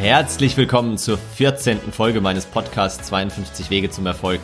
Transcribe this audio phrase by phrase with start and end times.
[0.00, 1.80] Herzlich willkommen zur 14.
[1.90, 4.40] Folge meines Podcasts 52 Wege zum Erfolg.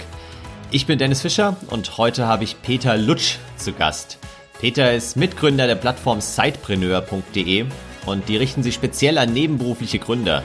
[0.72, 4.18] Ich bin Dennis Fischer und heute habe ich Peter Lutsch zu Gast.
[4.58, 7.66] Peter ist Mitgründer der Plattform Sidepreneur.de
[8.04, 10.42] und die richten sich speziell an nebenberufliche Gründer.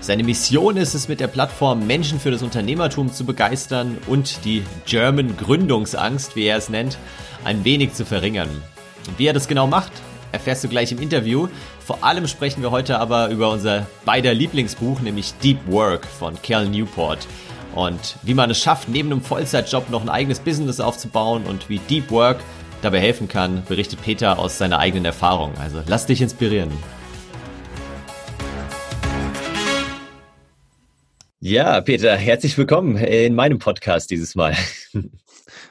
[0.00, 4.62] Seine Mission ist es, mit der Plattform Menschen für das Unternehmertum zu begeistern und die
[4.84, 6.98] German Gründungsangst, wie er es nennt,
[7.44, 8.50] ein wenig zu verringern.
[9.16, 9.92] Wie er das genau macht,
[10.32, 11.48] erfährst du gleich im Interview.
[11.90, 16.68] Vor allem sprechen wir heute aber über unser beider Lieblingsbuch, nämlich Deep Work von Cal
[16.68, 17.26] Newport.
[17.74, 21.80] Und wie man es schafft, neben einem Vollzeitjob noch ein eigenes Business aufzubauen und wie
[21.80, 22.38] Deep Work
[22.80, 25.52] dabei helfen kann, berichtet Peter aus seiner eigenen Erfahrung.
[25.58, 26.70] Also lass dich inspirieren.
[31.40, 34.54] Ja, Peter, herzlich willkommen in meinem Podcast dieses Mal.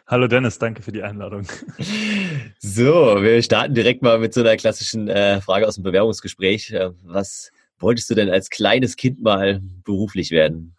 [0.10, 1.46] Hallo Dennis, danke für die Einladung.
[2.62, 6.72] So, wir starten direkt mal mit so einer klassischen äh, Frage aus dem Bewerbungsgespräch.
[6.72, 10.76] Äh, was wolltest du denn als kleines Kind mal beruflich werden?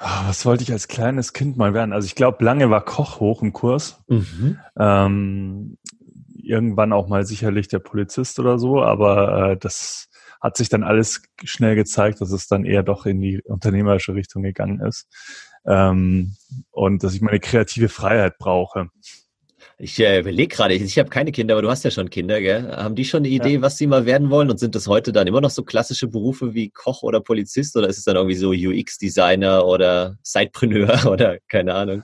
[0.00, 1.92] Oh, was wollte ich als kleines Kind mal werden?
[1.92, 4.00] Also ich glaube, lange war Koch hoch im Kurs.
[4.06, 4.58] Mhm.
[4.78, 5.78] Ähm,
[6.36, 10.08] irgendwann auch mal sicherlich der Polizist oder so, aber äh, das
[10.40, 14.42] hat sich dann alles schnell gezeigt, dass es dann eher doch in die unternehmerische Richtung
[14.42, 15.08] gegangen ist
[15.68, 16.34] ähm,
[16.70, 18.88] und dass ich meine kreative Freiheit brauche.
[19.80, 22.40] Ich äh, überlege gerade, ich, ich habe keine Kinder, aber du hast ja schon Kinder,
[22.40, 22.68] gell?
[22.68, 23.62] Haben die schon eine Idee, ja.
[23.62, 24.50] was sie mal werden wollen?
[24.50, 27.76] Und sind das heute dann immer noch so klassische Berufe wie Koch oder Polizist?
[27.76, 32.02] Oder ist es dann irgendwie so UX-Designer oder Sidepreneur oder keine Ahnung?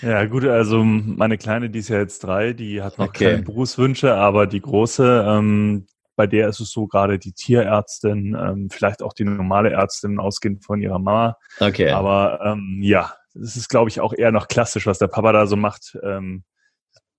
[0.00, 3.32] Ja, gut, also meine Kleine, die ist ja jetzt drei, die hat noch okay.
[3.32, 8.70] keine Berufswünsche, aber die große, ähm, bei der ist es so gerade die Tierärztin, ähm,
[8.70, 11.36] vielleicht auch die normale Ärztin ausgehend von ihrer Mama.
[11.60, 11.90] Okay.
[11.90, 15.46] Aber ähm, ja, es ist, glaube ich, auch eher noch klassisch, was der Papa da
[15.46, 15.98] so macht.
[16.02, 16.44] Ähm,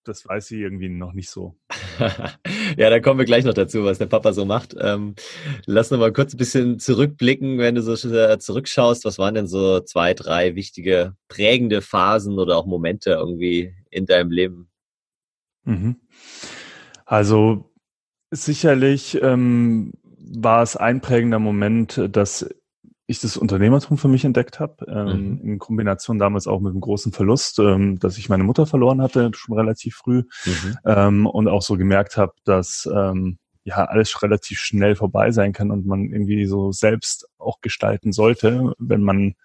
[0.03, 1.57] das weiß sie irgendwie noch nicht so.
[2.77, 4.75] ja, da kommen wir gleich noch dazu, was der Papa so macht.
[4.79, 5.15] Ähm,
[5.65, 9.05] lass noch mal kurz ein bisschen zurückblicken, wenn du so zurückschaust.
[9.05, 14.31] Was waren denn so zwei, drei wichtige prägende Phasen oder auch Momente irgendwie in deinem
[14.31, 14.69] Leben?
[15.65, 15.97] Mhm.
[17.05, 17.69] Also
[18.31, 22.47] Sicherlich ähm, war es ein prägender Moment, dass
[23.09, 25.39] ich das Unternehmertum für mich entdeckt habe, ähm, mhm.
[25.41, 29.31] in Kombination damals auch mit einem großen Verlust, ähm, dass ich meine Mutter verloren hatte,
[29.33, 30.77] schon relativ früh, mhm.
[30.85, 35.71] ähm, und auch so gemerkt habe, dass ähm, ja alles relativ schnell vorbei sein kann
[35.71, 39.35] und man irgendwie so selbst auch gestalten sollte, wenn man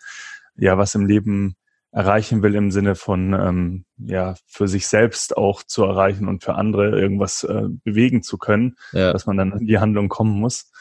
[0.56, 1.56] ja was im Leben
[1.92, 6.54] erreichen will im Sinne von ähm, ja für sich selbst auch zu erreichen und für
[6.54, 9.12] andere irgendwas äh, bewegen zu können, ja.
[9.12, 10.72] dass man dann in die Handlung kommen muss,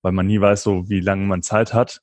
[0.00, 2.00] weil man nie weiß, so wie lange man Zeit hat.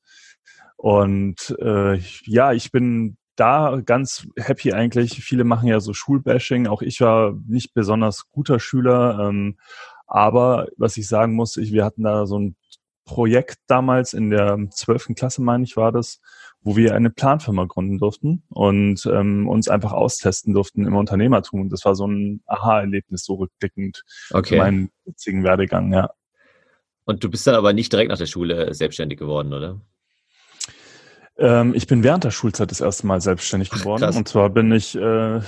[0.75, 5.23] Und äh, ja, ich bin da ganz happy eigentlich.
[5.23, 6.67] Viele machen ja so Schulbashing.
[6.67, 9.27] Auch ich war nicht besonders guter Schüler.
[9.29, 9.57] Ähm,
[10.07, 12.55] aber was ich sagen muss, ich, wir hatten da so ein
[13.05, 16.19] Projekt damals in der zwölften Klasse, meine ich, war das,
[16.67, 21.61] wo wir eine Planfirma gründen durften und ähm, uns einfach austesten durften im Unternehmertum.
[21.61, 24.55] Und das war so ein Aha-Erlebnis, so rückblickend okay.
[24.55, 26.09] für meinen jetzigen Werdegang, ja.
[27.05, 29.79] Und du bist dann aber nicht direkt nach der Schule selbstständig geworden, oder?
[31.37, 34.03] Ähm, ich bin während der Schulzeit das erste Mal selbstständig geworden.
[34.03, 35.39] Ach, und zwar bin ich äh,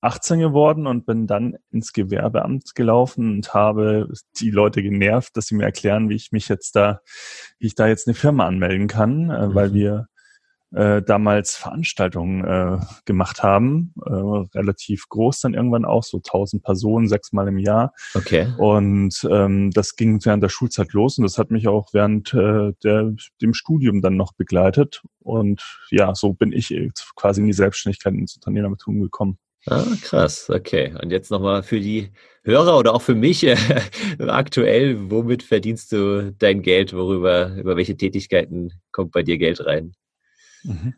[0.00, 4.08] 18 geworden und bin dann ins Gewerbeamt gelaufen und habe
[4.38, 7.00] die Leute genervt, dass sie mir erklären, wie ich mich jetzt da,
[7.58, 9.54] wie ich da jetzt eine Firma anmelden kann, äh, mhm.
[9.56, 10.06] weil wir
[10.74, 17.08] äh, damals Veranstaltungen äh, gemacht haben, äh, relativ groß dann irgendwann auch, so 1000 Personen,
[17.08, 17.92] sechsmal im Jahr.
[18.14, 18.52] Okay.
[18.58, 22.72] Und ähm, das ging während der Schulzeit los und das hat mich auch während äh,
[22.84, 25.02] der, dem Studium dann noch begleitet.
[25.20, 26.74] Und ja, so bin ich
[27.16, 29.38] quasi in die Selbstständigkeit ins Unternehmertum gekommen.
[29.66, 30.94] Ah, krass, okay.
[31.02, 32.10] Und jetzt nochmal für die
[32.44, 33.56] Hörer oder auch für mich äh,
[34.26, 36.94] aktuell, womit verdienst du dein Geld?
[36.94, 39.92] Worüber, über welche Tätigkeiten kommt bei dir Geld rein?
[40.64, 40.94] Mhm.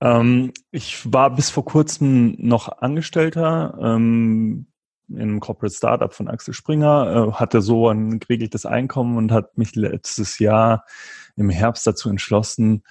[0.00, 4.66] Ähm, ich war bis vor kurzem noch Angestellter ähm,
[5.08, 9.56] in einem Corporate Startup von Axel Springer, äh, hatte so ein geregeltes Einkommen und hat
[9.56, 10.84] mich letztes Jahr
[11.36, 12.82] im Herbst dazu entschlossen,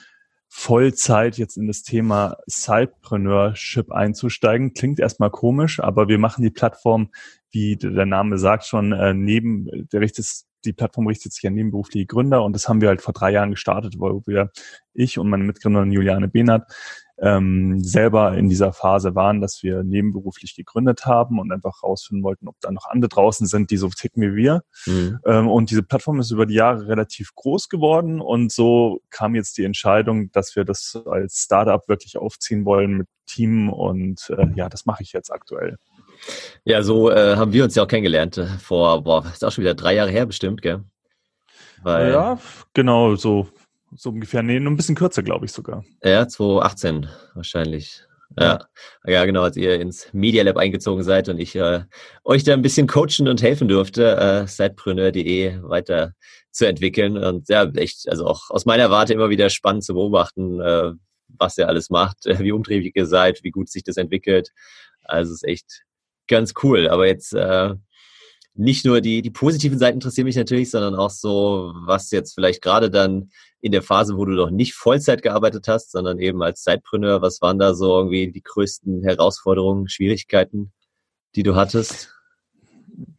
[0.48, 4.74] Vollzeit jetzt in das Thema Sidepreneurship einzusteigen.
[4.74, 7.12] Klingt erstmal komisch, aber wir machen die Plattform,
[7.52, 10.26] wie der Name sagt, schon äh, neben, der richtet
[10.66, 13.52] die Plattform richtet sich an nebenberufliche Gründer und das haben wir halt vor drei Jahren
[13.52, 14.52] gestartet, wo wir,
[14.94, 16.72] ich und meine Mitgründerin Juliane Behnert,
[17.18, 22.48] ähm, selber in dieser Phase waren, dass wir nebenberuflich gegründet haben und einfach rausfinden wollten,
[22.48, 24.64] ob da noch andere draußen sind, die so ticken wie wir.
[24.86, 25.20] Mhm.
[25.26, 29.58] Ähm, und diese Plattform ist über die Jahre relativ groß geworden und so kam jetzt
[29.58, 34.70] die Entscheidung, dass wir das als Startup wirklich aufziehen wollen mit Team und äh, ja,
[34.70, 35.78] das mache ich jetzt aktuell.
[36.64, 39.64] Ja, so äh, haben wir uns ja auch kennengelernt äh, vor, boah, ist auch schon
[39.64, 40.84] wieder drei Jahre her bestimmt, gell?
[41.84, 42.40] Weil, ja,
[42.74, 43.48] genau, so,
[43.96, 44.42] so ungefähr.
[44.42, 45.84] Nee, nur ein bisschen kürzer, glaube ich sogar.
[46.04, 48.04] Ja, 2018 wahrscheinlich.
[48.38, 48.60] Ja.
[49.06, 51.84] ja, genau, als ihr ins Media Lab eingezogen seid und ich äh,
[52.24, 56.14] euch da ein bisschen coachen und helfen durfte, äh, Sidepreneur.de weiter
[56.52, 57.18] zu entwickeln.
[57.18, 60.92] Und ja, echt, also auch aus meiner Warte immer wieder spannend zu beobachten, äh,
[61.28, 64.52] was ihr alles macht, äh, wie umtriebig ihr seid, wie gut sich das entwickelt.
[65.04, 65.84] Also es ist echt
[66.28, 66.90] ganz cool.
[66.90, 67.76] Aber jetzt äh,
[68.56, 72.62] nicht nur die, die positiven Seiten interessieren mich natürlich, sondern auch so, was jetzt vielleicht
[72.62, 73.30] gerade dann
[73.62, 77.42] in der Phase, wo du noch nicht Vollzeit gearbeitet hast, sondern eben als Zeitpreneur, was
[77.42, 80.72] waren da so irgendwie die größten Herausforderungen, Schwierigkeiten,
[81.36, 82.16] die du hattest?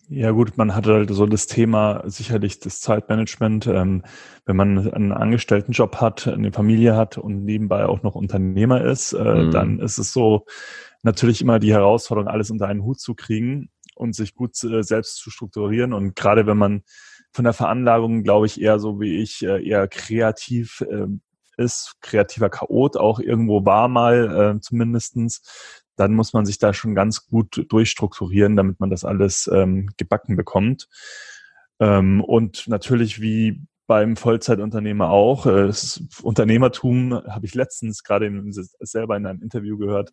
[0.09, 3.67] Ja gut, man hatte halt so das Thema sicherlich das Zeitmanagement.
[3.67, 4.05] Ähm,
[4.45, 9.35] wenn man einen Angestelltenjob hat, eine Familie hat und nebenbei auch noch Unternehmer ist, äh,
[9.35, 9.51] mhm.
[9.51, 10.47] dann ist es so
[11.03, 15.17] natürlich immer die Herausforderung, alles unter einen Hut zu kriegen und sich gut äh, selbst
[15.17, 15.93] zu strukturieren.
[15.93, 16.83] Und gerade wenn man
[17.33, 21.07] von der Veranlagung, glaube ich, eher so wie ich, äh, eher kreativ äh,
[21.57, 25.43] ist, kreativer Chaot auch irgendwo war mal äh, zumindestens,
[25.97, 30.37] dann muss man sich da schon ganz gut durchstrukturieren, damit man das alles ähm, gebacken
[30.37, 30.89] bekommt.
[31.81, 35.47] Ähm, und natürlich wie beim Vollzeitunternehmer auch.
[35.47, 40.13] Äh, das Unternehmertum habe ich letztens gerade in, selber in einem Interview gehört,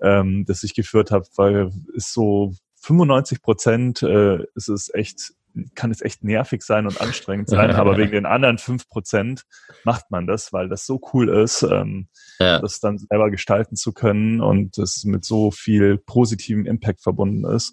[0.00, 5.32] ähm, das ich geführt habe, weil es so 95 Prozent äh, ist es echt,
[5.74, 9.44] kann es echt nervig sein und anstrengend sein, aber wegen den anderen fünf Prozent
[9.84, 12.60] macht man das, weil das so cool ist, ähm, ja.
[12.60, 17.72] das dann selber gestalten zu können und es mit so viel positivem Impact verbunden ist,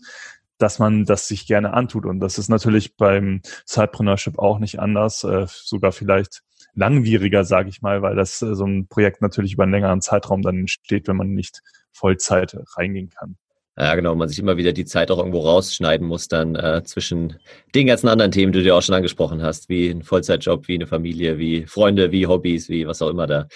[0.62, 2.06] dass man das sich gerne antut.
[2.06, 6.42] Und das ist natürlich beim Sidepreneurship auch nicht anders, äh, sogar vielleicht
[6.74, 10.42] langwieriger, sage ich mal, weil das äh, so ein Projekt natürlich über einen längeren Zeitraum
[10.42, 11.62] dann entsteht, wenn man nicht
[11.92, 13.38] Vollzeit reingehen kann.
[13.78, 17.40] Ja, genau, man sich immer wieder die Zeit auch irgendwo rausschneiden muss, dann äh, zwischen
[17.74, 20.76] den ganzen anderen Themen, die du ja auch schon angesprochen hast, wie ein Vollzeitjob, wie
[20.76, 23.48] eine Familie, wie Freunde, wie Hobbys, wie was auch immer da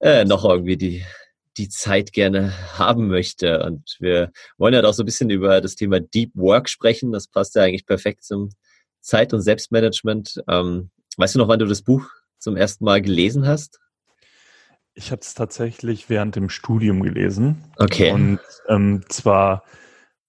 [0.00, 1.04] äh, noch irgendwie die,
[1.60, 3.62] die Zeit gerne haben möchte.
[3.62, 7.12] Und wir wollen ja auch so ein bisschen über das Thema Deep Work sprechen.
[7.12, 8.48] Das passt ja eigentlich perfekt zum
[9.02, 10.42] Zeit- und Selbstmanagement.
[10.48, 12.08] Ähm, weißt du noch, wann du das Buch
[12.38, 13.78] zum ersten Mal gelesen hast?
[14.94, 17.62] Ich habe es tatsächlich während dem Studium gelesen.
[17.76, 18.10] Okay.
[18.10, 19.62] Und ähm, zwar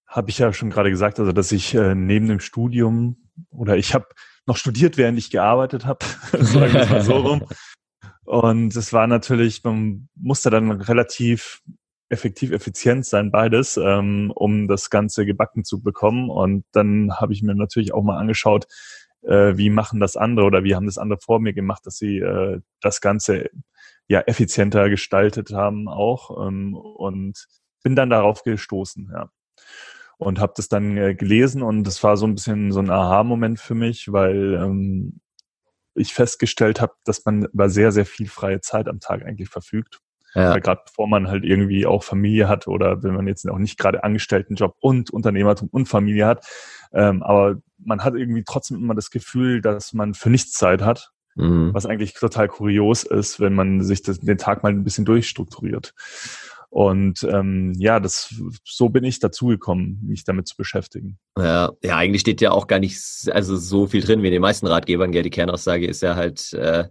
[0.06, 3.16] habe ich ja schon gerade gesagt, also dass ich äh, neben dem Studium
[3.50, 4.06] oder ich habe
[4.46, 6.04] noch studiert, während ich gearbeitet habe,
[6.38, 7.48] sagen wir mal so rum.
[8.24, 11.62] Und es war natürlich, man musste dann relativ
[12.08, 16.30] effektiv, effizient sein, beides, ähm, um das Ganze gebacken zu bekommen.
[16.30, 18.66] Und dann habe ich mir natürlich auch mal angeschaut,
[19.22, 22.18] äh, wie machen das andere oder wie haben das andere vor mir gemacht, dass sie
[22.18, 23.50] äh, das Ganze
[24.08, 27.46] ja effizienter gestaltet haben auch ähm, und
[27.82, 29.30] bin dann darauf gestoßen, ja.
[30.18, 33.58] Und habe das dann äh, gelesen und es war so ein bisschen so ein Aha-Moment
[33.58, 35.20] für mich, weil ähm,
[35.94, 40.00] ich festgestellt habe, dass man über sehr, sehr viel freie Zeit am Tag eigentlich verfügt.
[40.34, 40.58] Ja.
[40.58, 44.02] Gerade bevor man halt irgendwie auch Familie hat oder wenn man jetzt auch nicht gerade
[44.02, 46.46] Angestelltenjob und Unternehmertum und Familie hat,
[46.94, 51.12] ähm, aber man hat irgendwie trotzdem immer das Gefühl, dass man für nichts Zeit hat
[51.34, 51.72] Mhm.
[51.72, 55.94] Was eigentlich total kurios ist, wenn man sich das, den Tag mal ein bisschen durchstrukturiert.
[56.72, 58.34] Und ähm, ja, das
[58.64, 61.18] so bin ich dazugekommen, mich damit zu beschäftigen.
[61.38, 62.98] Ja, ja, eigentlich steht ja auch gar nicht
[63.30, 65.12] also so viel drin wie in den meisten Ratgebern.
[65.12, 65.22] Gell?
[65.22, 66.88] Die Kernaussage ist ja halt, äh,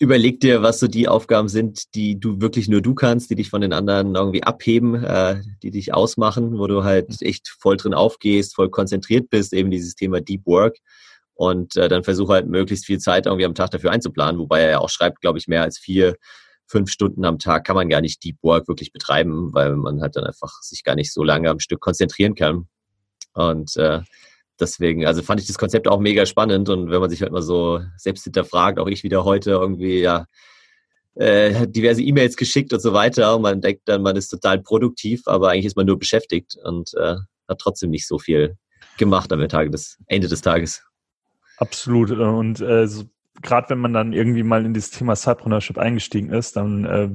[0.00, 3.48] überleg dir, was so die Aufgaben sind, die du wirklich nur du kannst, die dich
[3.48, 7.28] von den anderen irgendwie abheben, äh, die dich ausmachen, wo du halt mhm.
[7.28, 10.78] echt voll drin aufgehst, voll konzentriert bist, eben dieses Thema Deep Work
[11.34, 14.70] und äh, dann versuche halt möglichst viel Zeit irgendwie am Tag dafür einzuplanen, wobei er
[14.70, 16.16] ja auch schreibt, glaube ich, mehr als vier,
[16.72, 20.16] fünf Stunden am Tag kann man gar nicht Deep Work wirklich betreiben, weil man halt
[20.16, 22.66] dann einfach sich gar nicht so lange am Stück konzentrieren kann.
[23.34, 24.00] Und äh,
[24.58, 27.42] deswegen, also fand ich das Konzept auch mega spannend und wenn man sich halt mal
[27.42, 30.26] so selbst hinterfragt, auch ich wieder heute irgendwie, ja,
[31.14, 35.22] äh, diverse E-Mails geschickt und so weiter und man denkt dann, man ist total produktiv,
[35.26, 37.16] aber eigentlich ist man nur beschäftigt und äh,
[37.48, 38.56] hat trotzdem nicht so viel
[38.96, 40.82] gemacht am Ende des Tages.
[41.58, 42.10] Absolut.
[42.10, 43.04] Äh, und äh, so,
[43.42, 47.10] gerade wenn man dann irgendwie mal in dieses Thema Cypreneurship eingestiegen ist, dann äh,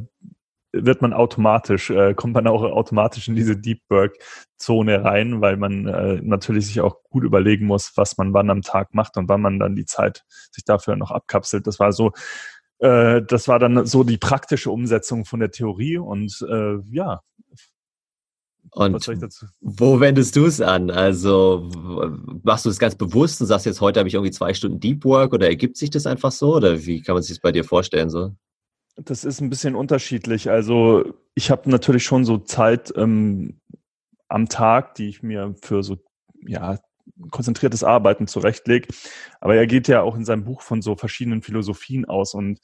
[0.73, 4.17] wird man automatisch, äh, kommt man auch automatisch in diese Deep Work
[4.57, 8.61] Zone rein, weil man äh, natürlich sich auch gut überlegen muss, was man wann am
[8.61, 11.67] Tag macht und wann man dann die Zeit sich dafür noch abkapselt.
[11.67, 12.11] Das war so,
[12.79, 17.21] äh, das war dann so die praktische Umsetzung von der Theorie und äh, ja,
[18.77, 19.07] und
[19.61, 20.91] wo wendest du es an?
[20.91, 21.67] Also
[22.43, 25.03] machst du es ganz bewusst und sagst jetzt, heute habe ich irgendwie zwei Stunden Deep
[25.03, 26.55] Work oder ergibt sich das einfach so?
[26.55, 28.35] Oder wie kann man sich das bei dir vorstellen so?
[28.95, 30.51] Das ist ein bisschen unterschiedlich.
[30.51, 33.59] Also ich habe natürlich schon so Zeit ähm,
[34.27, 35.97] am Tag, die ich mir für so
[36.45, 36.77] ja
[37.31, 38.89] konzentriertes Arbeiten zurechtlege.
[39.41, 42.35] Aber er geht ja auch in seinem Buch von so verschiedenen Philosophien aus.
[42.35, 42.59] Und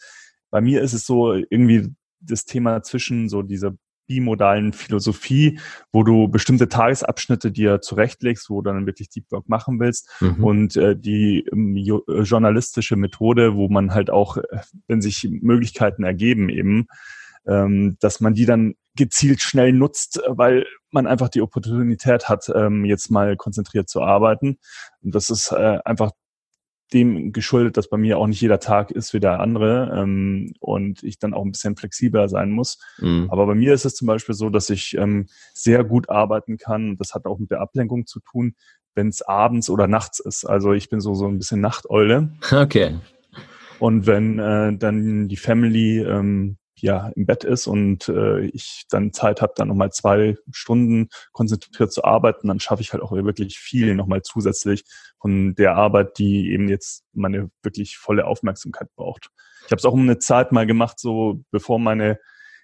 [0.51, 1.89] bei mir ist es so irgendwie
[2.19, 3.73] das Thema zwischen so dieser
[4.07, 5.59] bimodalen Philosophie,
[5.91, 10.43] wo du bestimmte Tagesabschnitte dir zurechtlegst, wo du dann wirklich Deep Work machen willst mhm.
[10.43, 14.43] und äh, die ähm, äh, journalistische Methode, wo man halt auch, äh,
[14.87, 16.87] wenn sich Möglichkeiten ergeben eben,
[17.45, 22.85] ähm, dass man die dann gezielt schnell nutzt, weil man einfach die Opportunität hat, ähm,
[22.85, 24.59] jetzt mal konzentriert zu arbeiten.
[25.01, 26.11] Und das ist äh, einfach
[26.93, 31.03] dem geschuldet, dass bei mir auch nicht jeder Tag ist wie der andere ähm, und
[31.03, 32.79] ich dann auch ein bisschen flexibler sein muss.
[32.99, 33.27] Mhm.
[33.29, 36.97] Aber bei mir ist es zum Beispiel so, dass ich ähm, sehr gut arbeiten kann.
[36.97, 38.55] Das hat auch mit der Ablenkung zu tun,
[38.95, 40.45] wenn es abends oder nachts ist.
[40.45, 42.31] Also ich bin so so ein bisschen Nachteule.
[42.53, 42.95] Okay.
[43.79, 49.13] Und wenn äh, dann die Family ähm, ja im Bett ist und äh, ich dann
[49.13, 53.57] Zeit habe, dann nochmal zwei Stunden konzentriert zu arbeiten, dann schaffe ich halt auch wirklich
[53.57, 54.83] viel nochmal zusätzlich
[55.19, 59.29] von der Arbeit, die eben jetzt meine wirklich volle Aufmerksamkeit braucht.
[59.65, 62.19] Ich habe es auch um eine Zeit mal gemacht, so bevor meine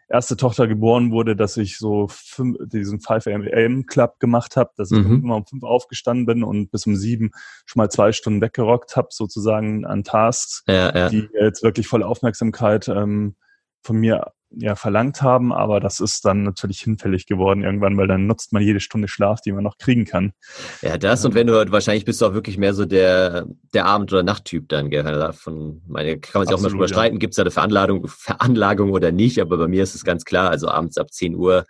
[0.10, 4.92] erste Tochter geboren wurde, dass ich so fünf, diesen 5 AM Club gemacht habe, dass
[4.92, 5.24] ich mhm.
[5.24, 7.32] immer um fünf aufgestanden bin und bis um sieben
[7.66, 11.10] schon mal zwei Stunden weggerockt habe, sozusagen an Tasks, ja, ja.
[11.10, 13.36] die jetzt wirklich volle Aufmerksamkeit ähm,
[13.83, 18.25] von mir ja verlangt haben, aber das ist dann natürlich hinfällig geworden irgendwann, weil dann
[18.25, 20.33] nutzt man jede Stunde Schlaf, die man noch kriegen kann.
[20.81, 24.12] Ja, das und wenn du wahrscheinlich bist du auch wirklich mehr so der der Abend-
[24.12, 25.33] oder Nachttyp dann, gell?
[25.33, 26.93] Von meine kann man sich Absolut, auch mal drüber ja.
[26.93, 30.25] streiten, gibt es da eine Veranlagung, Veranlagung oder nicht, aber bei mir ist es ganz
[30.25, 31.65] klar, also abends ab 10 Uhr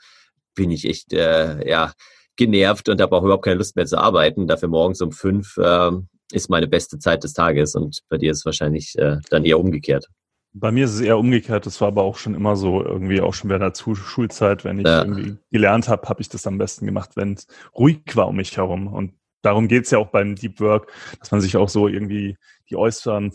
[0.56, 1.92] bin ich echt äh, ja
[2.38, 4.48] genervt und habe auch überhaupt keine Lust mehr zu arbeiten.
[4.48, 5.92] Dafür morgens um fünf äh,
[6.32, 9.60] ist meine beste Zeit des Tages und bei dir ist es wahrscheinlich äh, dann eher
[9.60, 10.08] umgekehrt.
[10.54, 11.66] Bei mir ist es eher umgekehrt.
[11.66, 14.88] Das war aber auch schon immer so, irgendwie auch schon während der Schulzeit, wenn ich
[14.88, 15.04] ja.
[15.04, 18.58] irgendwie gelernt habe, habe ich das am besten gemacht, wenn es ruhig war um mich
[18.58, 18.88] herum.
[18.88, 22.36] Und darum geht es ja auch beim Deep Work, dass man sich auch so irgendwie
[22.70, 23.32] die äußeren,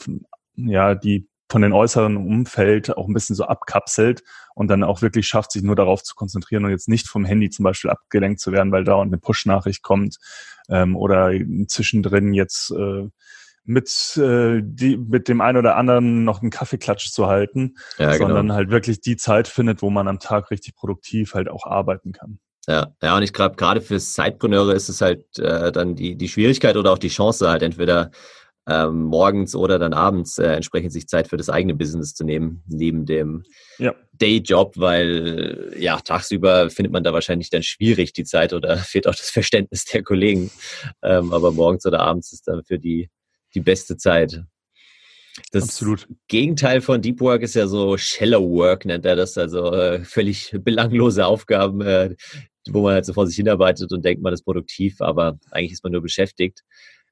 [0.57, 4.23] ja, die von den äußeren Umfeld auch ein bisschen so abkapselt
[4.55, 7.51] und dann auch wirklich schafft, sich nur darauf zu konzentrieren und jetzt nicht vom Handy
[7.51, 10.17] zum Beispiel abgelenkt zu werden, weil da eine Push-Nachricht kommt
[10.69, 11.33] ähm, oder
[11.69, 13.09] zwischendrin jetzt äh,
[13.65, 18.27] mit, äh, die, mit dem einen oder anderen noch einen Kaffeeklatsch zu halten, ja, genau.
[18.27, 22.13] sondern halt wirklich die Zeit findet, wo man am Tag richtig produktiv halt auch arbeiten
[22.13, 22.39] kann.
[22.67, 26.29] Ja, ja, und ich glaube, gerade für Sidepreneure ist es halt äh, dann die, die
[26.29, 28.11] Schwierigkeit oder auch die Chance, halt entweder
[28.67, 32.63] ähm, morgens oder dann abends äh, entsprechend sich Zeit für das eigene Business zu nehmen,
[32.67, 33.45] neben dem
[33.79, 33.95] ja.
[34.15, 39.15] Dayjob, weil ja, tagsüber findet man da wahrscheinlich dann schwierig die Zeit oder fehlt auch
[39.15, 40.51] das Verständnis der Kollegen.
[41.03, 43.11] Ähm, aber morgens oder abends ist dann für die
[43.55, 44.43] die beste Zeit.
[45.51, 46.07] Das Absolut.
[46.29, 50.55] Gegenteil von Deep Work ist ja so Shallow Work, nennt er das, also äh, völlig
[50.61, 52.15] belanglose Aufgaben, äh,
[52.69, 55.83] wo man halt so vor sich hinarbeitet und denkt, man ist produktiv, aber eigentlich ist
[55.83, 56.63] man nur beschäftigt.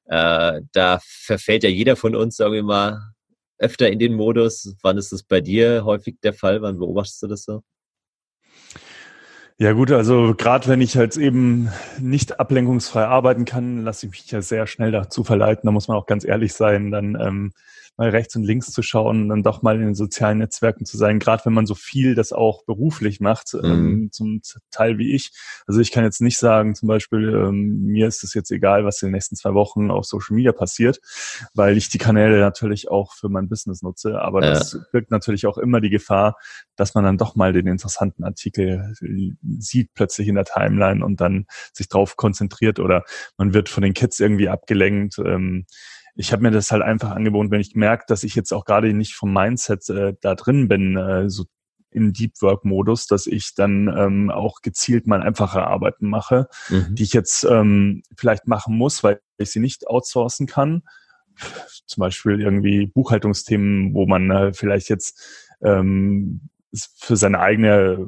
[0.05, 3.13] Äh, da verfällt ja jeder von uns, sagen wir mal,
[3.57, 4.75] öfter in den Modus.
[4.81, 6.61] Wann ist das bei dir häufig der Fall?
[6.61, 7.63] Wann beobachtest du das so?
[9.59, 11.69] Ja gut, also gerade wenn ich halt eben
[11.99, 15.67] nicht ablenkungsfrei arbeiten kann, lasse ich mich ja sehr schnell dazu verleiten.
[15.67, 16.91] Da muss man auch ganz ehrlich sein.
[16.91, 17.53] Dann ähm,
[17.97, 21.19] mal rechts und links zu schauen, dann doch mal in den sozialen Netzwerken zu sein,
[21.19, 23.63] gerade wenn man so viel das auch beruflich macht, mhm.
[23.63, 25.31] ähm, zum Teil wie ich.
[25.67, 29.01] Also ich kann jetzt nicht sagen, zum Beispiel, ähm, mir ist es jetzt egal, was
[29.01, 30.99] in den nächsten zwei Wochen auf Social Media passiert,
[31.53, 34.19] weil ich die Kanäle natürlich auch für mein Business nutze.
[34.21, 34.51] Aber ja.
[34.51, 36.35] das birgt natürlich auch immer die Gefahr,
[36.75, 38.95] dass man dann doch mal den interessanten Artikel
[39.59, 43.03] sieht plötzlich in der Timeline und dann sich drauf konzentriert oder
[43.37, 45.19] man wird von den Kids irgendwie abgelenkt.
[45.19, 45.65] Ähm,
[46.15, 48.93] ich habe mir das halt einfach angeboten, wenn ich merke, dass ich jetzt auch gerade
[48.93, 51.45] nicht vom Mindset äh, da drin bin, äh, so
[51.89, 56.95] in Deep Work Modus, dass ich dann ähm, auch gezielt mal einfache Arbeiten mache, mhm.
[56.95, 60.83] die ich jetzt ähm, vielleicht machen muss, weil ich sie nicht outsourcen kann.
[61.85, 66.49] Zum Beispiel irgendwie Buchhaltungsthemen, wo man äh, vielleicht jetzt ähm,
[66.97, 68.05] für seine eigene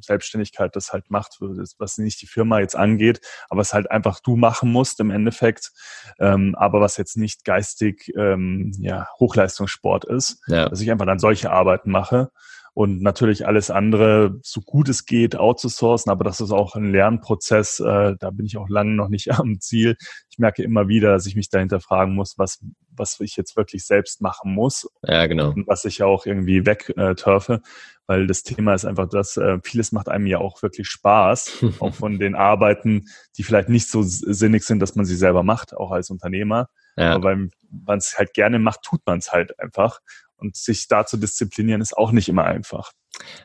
[0.00, 1.38] Selbstständigkeit das halt macht,
[1.78, 5.72] was nicht die Firma jetzt angeht, aber es halt einfach du machen musst im Endeffekt,
[6.18, 10.68] ähm, aber was jetzt nicht geistig ähm, ja, Hochleistungssport ist, ja.
[10.68, 12.30] dass ich einfach dann solche Arbeiten mache
[12.76, 17.80] und natürlich alles andere, so gut es geht, outzusourcen, aber das ist auch ein Lernprozess,
[17.80, 19.96] äh, da bin ich auch lange noch nicht am Ziel.
[20.28, 23.86] Ich merke immer wieder, dass ich mich dahinter fragen muss, was, was ich jetzt wirklich
[23.86, 24.90] selbst machen muss.
[25.02, 25.52] Ja, genau.
[25.52, 27.54] Und was ich auch irgendwie wegturfe.
[27.54, 27.60] Äh,
[28.06, 31.94] weil das Thema ist einfach das, äh, vieles macht einem ja auch wirklich Spaß, auch
[31.94, 33.06] von den Arbeiten,
[33.38, 36.68] die vielleicht nicht so sinnig sind, dass man sie selber macht, auch als Unternehmer.
[36.98, 37.14] Ja.
[37.14, 40.00] Aber weil man es halt gerne macht, tut man es halt einfach.
[40.38, 42.92] Und sich da zu disziplinieren, ist auch nicht immer einfach.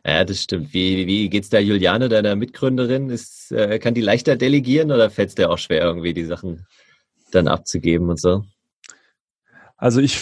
[0.06, 0.74] Ja, das stimmt.
[0.74, 3.10] Wie, wie geht's da Juliane, deiner Mitgründerin?
[3.10, 6.66] Ist, äh, kann die leichter delegieren oder fällt es dir auch schwer, irgendwie die Sachen
[7.32, 8.44] dann abzugeben und so?
[9.78, 10.22] Also ich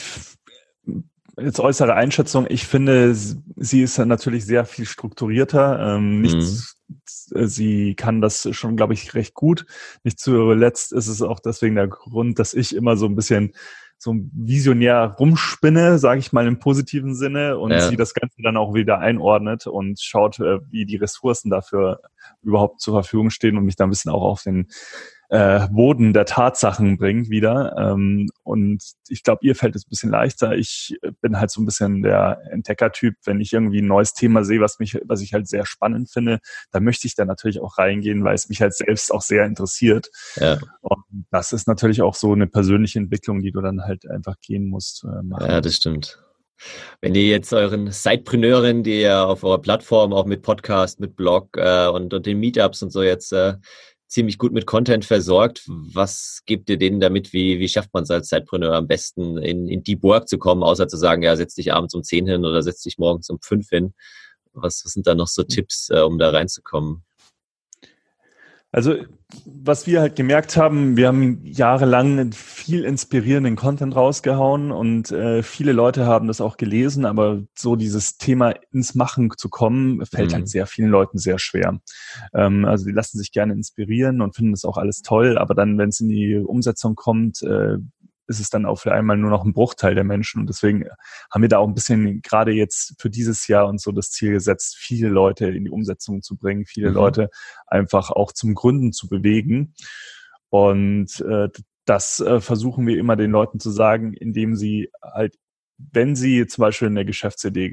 [1.42, 5.96] jetzt äußere Einschätzung, ich finde, sie ist natürlich sehr viel strukturierter.
[5.96, 7.48] Ähm, nicht, mhm.
[7.48, 9.66] Sie kann das schon, glaube ich, recht gut.
[10.04, 13.54] Nicht zuletzt ist es auch deswegen der Grund, dass ich immer so ein bisschen
[14.00, 17.82] so visionär rumspinne, sage ich mal im positiven Sinne, und ja.
[17.82, 22.02] sie das Ganze dann auch wieder einordnet und schaut, äh, wie die Ressourcen dafür
[22.42, 24.68] überhaupt zur Verfügung stehen und mich da ein bisschen auch auf den
[25.30, 27.76] äh, Boden der Tatsachen bringt wieder.
[27.78, 30.56] Ähm, und ich glaube, ihr fällt es ein bisschen leichter.
[30.56, 33.16] Ich bin halt so ein bisschen der Entdeckertyp.
[33.26, 36.40] Wenn ich irgendwie ein neues Thema sehe, was mich, was ich halt sehr spannend finde,
[36.72, 40.10] dann möchte ich da natürlich auch reingehen, weil es mich halt selbst auch sehr interessiert.
[40.36, 40.58] Ja.
[40.82, 44.68] Und das ist natürlich auch so eine persönliche Entwicklung, die du dann halt einfach gehen
[44.68, 45.04] musst.
[45.04, 45.48] Äh, machen.
[45.48, 46.20] Ja, das stimmt.
[47.02, 51.56] Wenn ihr jetzt euren Sidepreneuren, die ihr auf eurer Plattform auch mit Podcast, mit Blog
[51.56, 53.54] äh, und, und den Meetups und so jetzt äh,
[54.10, 55.64] ziemlich gut mit Content versorgt.
[55.68, 57.32] Was gebt ihr denen damit?
[57.32, 60.64] Wie, wie schafft man es als Zeitpreneur am besten in, in Deep Work zu kommen,
[60.64, 63.40] außer zu sagen, ja, setz dich abends um 10 hin oder setz dich morgens um
[63.40, 63.94] 5 hin?
[64.54, 67.04] Was, was sind da noch so Tipps, äh, um da reinzukommen?
[68.72, 68.96] Also
[69.46, 75.72] was wir halt gemerkt haben, wir haben jahrelang viel inspirierenden Content rausgehauen und äh, viele
[75.72, 80.30] Leute haben das auch gelesen, aber so dieses Thema ins Machen zu kommen, fällt halt
[80.30, 80.34] mhm.
[80.34, 81.80] halt sehr vielen Leuten sehr schwer.
[82.34, 85.78] Ähm, also die lassen sich gerne inspirieren und finden das auch alles toll, aber dann,
[85.78, 87.78] wenn es in die Umsetzung kommt, äh,
[88.30, 90.40] ist es dann auch für einmal nur noch ein Bruchteil der Menschen.
[90.40, 90.86] Und deswegen
[91.32, 94.32] haben wir da auch ein bisschen gerade jetzt für dieses Jahr und so das Ziel
[94.32, 96.96] gesetzt, viele Leute in die Umsetzung zu bringen, viele mhm.
[96.96, 97.30] Leute
[97.68, 99.74] einfach auch zum Gründen zu bewegen.
[100.50, 101.50] Und äh,
[101.86, 105.36] das äh, versuchen wir immer den Leuten zu sagen, indem sie halt,
[105.78, 107.70] wenn sie zum Beispiel eine Geschäftsidee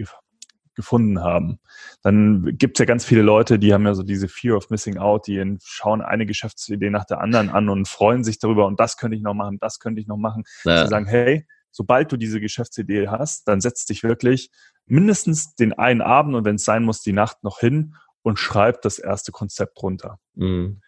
[0.76, 1.58] gefunden haben.
[2.02, 4.98] Dann gibt es ja ganz viele Leute, die haben ja so diese Fear of Missing
[4.98, 8.96] Out, die schauen eine Geschäftsidee nach der anderen an und freuen sich darüber und das
[8.96, 10.44] könnte ich noch machen, das könnte ich noch machen.
[10.64, 10.84] Ja.
[10.84, 14.50] Sie sagen, hey, sobald du diese Geschäftsidee hast, dann setz dich wirklich
[14.86, 18.82] mindestens den einen Abend und wenn es sein muss, die Nacht noch hin und schreib
[18.82, 20.18] das erste Konzept runter.
[20.34, 20.80] Mhm.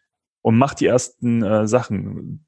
[0.42, 2.46] Und mach die ersten äh, Sachen.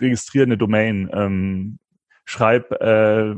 [0.00, 1.78] Registriere eine Domain, ähm,
[2.24, 3.34] schreib äh,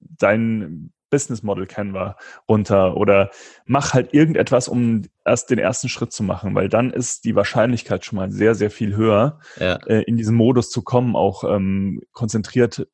[0.00, 3.30] dein Business Model Canva runter oder
[3.64, 8.04] mach halt irgendetwas, um erst den ersten Schritt zu machen, weil dann ist die Wahrscheinlichkeit
[8.04, 9.76] schon mal sehr, sehr viel höher, ja.
[9.86, 12.86] äh, in diesen Modus zu kommen, auch ähm, konzentriert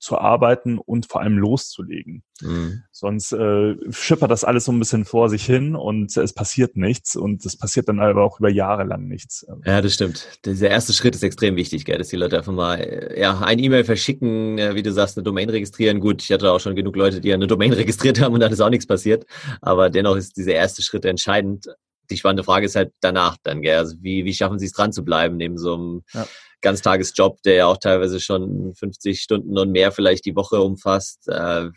[0.00, 2.24] zu arbeiten und vor allem loszulegen.
[2.40, 2.82] Mhm.
[2.90, 7.16] Sonst äh, schippert das alles so ein bisschen vor sich hin und es passiert nichts
[7.16, 9.46] und es passiert dann aber auch über Jahre lang nichts.
[9.64, 10.26] Ja, das stimmt.
[10.46, 11.98] Dieser erste Schritt ist extrem wichtig, gell?
[11.98, 15.24] dass die Leute einfach mal äh, ja, ein E-Mail verschicken, äh, wie du sagst, eine
[15.24, 16.00] Domain registrieren.
[16.00, 18.60] Gut, ich hatte auch schon genug Leute, die eine Domain registriert haben und dann ist
[18.60, 19.26] auch nichts passiert.
[19.60, 21.66] Aber dennoch ist dieser erste Schritt entscheidend.
[22.08, 23.76] Die spannende Frage ist halt danach dann, gell?
[23.76, 26.26] Also wie, wie schaffen sie es dran zu bleiben neben so einem ja
[26.60, 31.28] Ganztagesjob, der ja auch teilweise schon 50 Stunden und mehr vielleicht die Woche umfasst.
[31.28, 31.70] Äh,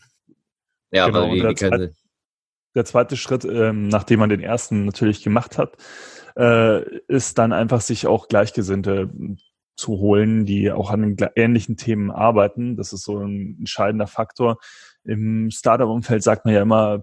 [0.91, 1.93] ja, genau, wie, der, zweite,
[2.75, 5.77] der, zweite, Schritt, ähm, nachdem man den ersten natürlich gemacht hat,
[6.35, 9.09] äh, ist dann einfach sich auch Gleichgesinnte
[9.75, 12.77] zu holen, die auch an den ähnlichen Themen arbeiten.
[12.77, 14.57] Das ist so ein entscheidender Faktor.
[15.03, 17.01] Im Startup-Umfeld sagt man ja immer,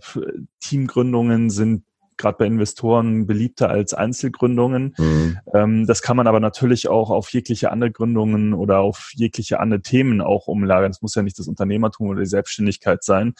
[0.60, 1.84] Teamgründungen sind
[2.20, 4.94] gerade bei Investoren beliebter als Einzelgründungen.
[4.98, 5.38] Mhm.
[5.52, 9.82] Ähm, das kann man aber natürlich auch auf jegliche andere Gründungen oder auf jegliche andere
[9.82, 10.90] Themen auch umlagern.
[10.90, 13.34] Es muss ja nicht das Unternehmertum oder die Selbstständigkeit sein.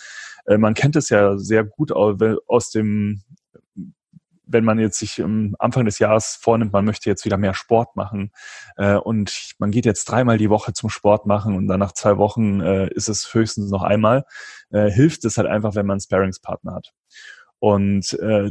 [0.47, 3.23] Äh, man kennt es ja sehr gut aus dem
[4.53, 7.95] wenn man jetzt sich am Anfang des Jahres vornimmt, man möchte jetzt wieder mehr Sport
[7.97, 8.33] machen
[8.77, 12.19] äh, und man geht jetzt dreimal die Woche zum Sport machen und dann nach zwei
[12.19, 14.25] Wochen äh, ist es höchstens noch einmal,
[14.71, 16.93] äh, hilft es halt einfach, wenn man einen Sparringspartner hat.
[17.59, 18.51] Und äh,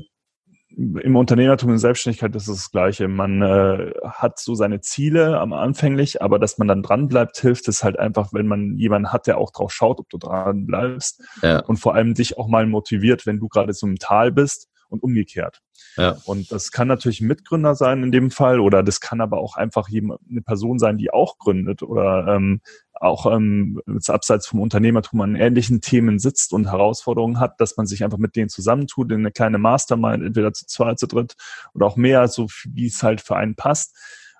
[0.76, 3.08] im Unternehmertum und Selbstständigkeit ist es das Gleiche.
[3.08, 7.68] Man äh, hat so seine Ziele am anfänglich, aber dass man dann dran bleibt, hilft
[7.68, 11.24] es halt einfach, wenn man jemanden hat, der auch drauf schaut, ob du dran bleibst
[11.42, 11.60] ja.
[11.60, 15.04] und vor allem dich auch mal motiviert, wenn du gerade so im Tal bist und
[15.04, 15.62] umgekehrt.
[15.98, 16.18] Ja.
[16.26, 19.56] Und das kann natürlich ein Mitgründer sein in dem Fall oder das kann aber auch
[19.56, 22.62] einfach eine Person sein, die auch gründet oder ähm,
[22.94, 28.04] auch ähm, abseits vom Unternehmertum an ähnlichen Themen sitzt und Herausforderungen hat, dass man sich
[28.04, 31.36] einfach mit denen zusammentut in eine kleine Mastermind, entweder zu zweit, zu dritt
[31.74, 33.96] oder auch mehr, so wie es halt für einen passt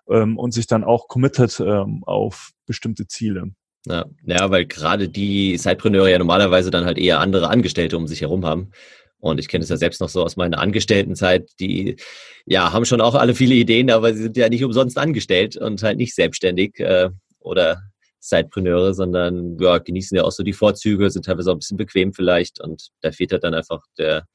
[0.10, 3.52] ähm, und sich dann auch committet ähm, auf bestimmte Ziele.
[3.86, 8.22] Ja, ja, weil gerade die Sidepreneure ja normalerweise dann halt eher andere Angestellte um sich
[8.22, 8.72] herum haben.
[9.20, 11.98] Und ich kenne es ja selbst noch so aus meiner Angestelltenzeit, die
[12.46, 15.84] ja haben schon auch alle viele Ideen, aber sie sind ja nicht umsonst angestellt und
[15.84, 17.82] halt nicht selbstständig äh, oder
[18.20, 22.14] Sidepreneure, sondern ja, genießen ja auch so die Vorzüge, sind teilweise auch ein bisschen bequem
[22.14, 24.26] vielleicht und da fehlt halt dann einfach der,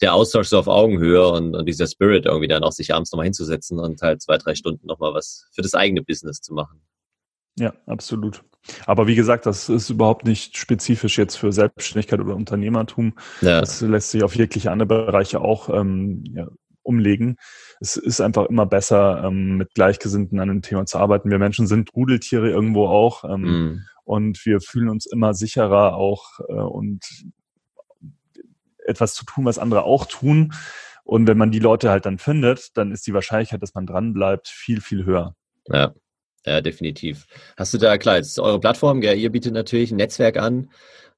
[0.00, 3.24] der Austausch so auf Augenhöhe und, und dieser Spirit irgendwie dann auch sich abends nochmal
[3.24, 6.82] hinzusetzen und halt zwei, drei Stunden nochmal was für das eigene Business zu machen.
[7.58, 8.42] Ja, absolut.
[8.86, 13.14] Aber wie gesagt, das ist überhaupt nicht spezifisch jetzt für Selbstständigkeit oder Unternehmertum.
[13.40, 13.60] Ja.
[13.60, 16.48] Das lässt sich auf jegliche andere Bereiche auch ähm, ja,
[16.82, 17.36] umlegen.
[17.80, 21.30] Es ist einfach immer besser, ähm, mit Gleichgesinnten an einem Thema zu arbeiten.
[21.30, 23.84] Wir Menschen sind Rudeltiere irgendwo auch ähm, mm.
[24.04, 27.04] und wir fühlen uns immer sicherer auch äh, und
[28.84, 30.52] etwas zu tun, was andere auch tun.
[31.04, 34.12] Und wenn man die Leute halt dann findet, dann ist die Wahrscheinlichkeit, dass man dran
[34.12, 35.34] bleibt, viel, viel höher.
[35.66, 35.92] Ja.
[36.44, 37.26] Ja, definitiv.
[37.56, 40.70] Hast du da, klar, jetzt ist eure Plattform, ja, ihr bietet natürlich ein Netzwerk an,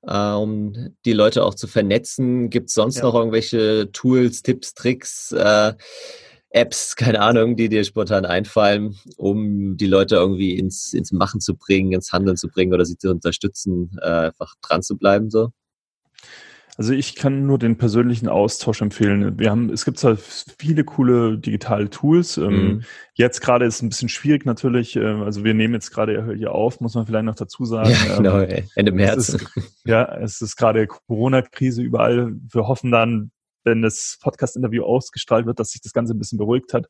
[0.03, 2.51] äh, um die Leute auch zu vernetzen.
[2.51, 3.05] Gibt es sonst ja.
[3.05, 5.73] noch irgendwelche Tools, Tipps, Tricks, äh,
[6.51, 11.57] Apps, keine Ahnung, die dir spontan einfallen, um die Leute irgendwie ins, ins Machen zu
[11.57, 15.51] bringen, ins Handeln zu bringen oder sie zu unterstützen, äh, einfach dran zu bleiben so?
[16.77, 19.39] Also ich kann nur den persönlichen Austausch empfehlen.
[19.39, 22.37] Wir haben, es gibt zwar viele coole digitale Tools.
[22.37, 22.83] Ähm, mhm.
[23.15, 24.97] Jetzt gerade ist es ein bisschen schwierig natürlich.
[24.97, 27.91] Äh, also wir nehmen jetzt gerade hier auf, muss man vielleicht noch dazu sagen.
[27.91, 28.39] Ja, genau,
[28.75, 29.29] Ende März.
[29.29, 29.47] Es ist,
[29.85, 32.33] ja, es ist gerade Corona-Krise überall.
[32.53, 33.31] Wir hoffen dann,
[33.65, 36.87] wenn das Podcast-Interview ausgestrahlt wird, dass sich das Ganze ein bisschen beruhigt hat.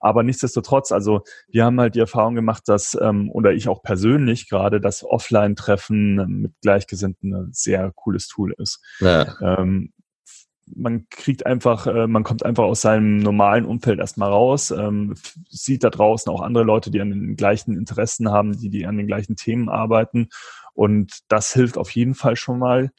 [0.00, 4.48] Aber nichtsdestotrotz, also wir haben halt die Erfahrung gemacht, dass, ähm, oder ich auch persönlich
[4.48, 8.80] gerade, dass Offline-Treffen mit Gleichgesinnten ein sehr cooles Tool ist.
[9.00, 9.36] Ja.
[9.40, 9.92] Ähm,
[10.66, 15.14] man kriegt einfach, äh, man kommt einfach aus seinem normalen Umfeld erstmal raus, ähm,
[15.48, 18.96] sieht da draußen auch andere Leute, die an den gleichen Interessen haben, die, die an
[18.96, 20.28] den gleichen Themen arbeiten.
[20.72, 22.90] Und das hilft auf jeden Fall schon mal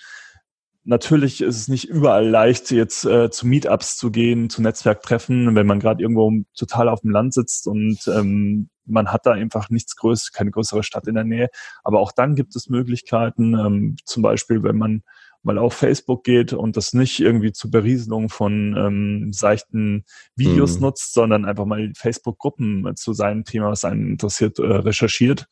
[0.85, 5.67] natürlich ist es nicht überall leicht, jetzt äh, zu Meetups zu gehen, zu Netzwerktreffen, wenn
[5.67, 9.95] man gerade irgendwo total auf dem Land sitzt und ähm, man hat da einfach nichts
[9.95, 11.49] Größeres, keine größere Stadt in der Nähe.
[11.83, 15.01] Aber auch dann gibt es Möglichkeiten, ähm, zum Beispiel, wenn man
[15.41, 20.81] mal auf Facebook geht und das nicht irgendwie zur Berieselung von ähm, seichten Videos mhm.
[20.81, 25.47] nutzt, sondern einfach mal Facebook-Gruppen zu seinem Thema, was einen interessiert, äh, recherchiert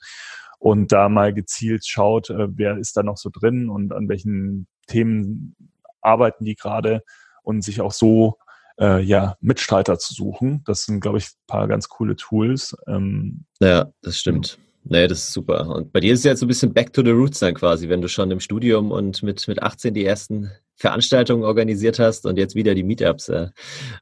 [0.63, 4.65] und da mal gezielt schaut, äh, wer ist da noch so drin und an welchen
[4.87, 5.57] Themen
[5.99, 7.03] arbeiten die gerade
[7.43, 8.37] und sich auch so
[8.79, 10.63] äh, ja Mitstreiter zu suchen.
[10.65, 12.77] Das sind, glaube ich, ein paar ganz coole Tools.
[12.87, 14.57] Ähm, ja, das stimmt.
[14.85, 15.67] Nee, das ist super.
[15.67, 17.89] Und bei dir ist es jetzt so ein bisschen back to the roots dann quasi,
[17.89, 22.37] wenn du schon im Studium und mit, mit 18 die ersten Veranstaltungen organisiert hast und
[22.37, 23.49] jetzt wieder die Meetups äh,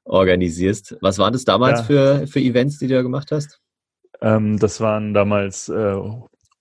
[0.03, 0.95] organisierst.
[1.01, 1.85] Was waren das damals ja.
[1.85, 3.59] für, für Events, die du da gemacht hast?
[4.21, 5.95] Ähm, das waren damals äh,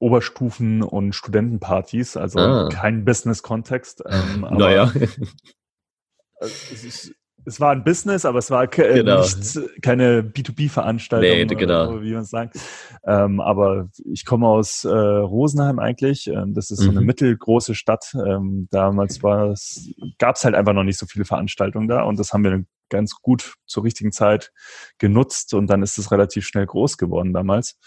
[0.01, 2.69] Oberstufen- und Studentenpartys, also ah.
[2.73, 4.03] kein Business-Kontext.
[4.07, 4.91] Ähm, naja.
[6.41, 7.13] es,
[7.45, 9.21] es, war ein Business, aber es war ke äh, genau.
[9.21, 12.01] nicht, keine B2B-Veranstaltung, nee, genau.
[12.01, 12.59] wie man es sagt.
[13.05, 16.29] Ähm, aber ich komme aus äh, Rosenheim eigentlich.
[16.29, 17.07] Ähm, das ist so eine mhm.
[17.07, 18.15] mittelgroße Stadt.
[18.15, 22.45] Ähm, damals gab es halt einfach noch nicht so viele Veranstaltungen da und das haben
[22.45, 24.53] wir ganz gut zur richtigen Zeit
[24.99, 27.79] genutzt und dann ist es relativ schnell groß geworden damals.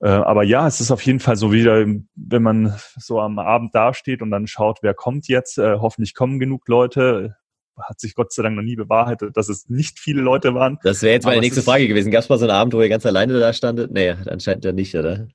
[0.00, 3.74] Äh, aber ja, es ist auf jeden Fall so wieder, wenn man so am Abend
[3.74, 5.58] dasteht und dann schaut, wer kommt jetzt.
[5.58, 7.36] Äh, hoffentlich kommen genug Leute.
[7.76, 10.78] Hat sich Gott sei Dank noch nie bewahrheitet, dass es nicht viele Leute waren.
[10.84, 12.12] Das wäre jetzt meine nächste Frage gewesen.
[12.12, 13.90] Gab es mal so einen Abend, wo ihr ganz alleine da standet?
[13.90, 15.26] Nee, anscheinend ja nicht, oder?